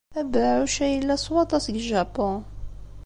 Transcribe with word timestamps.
Abeɛɛuc-a 0.19 0.87
yella 0.93 1.15
s 1.23 1.25
waṭas 1.33 1.63
deg 1.69 1.77
Japun. 1.89 2.35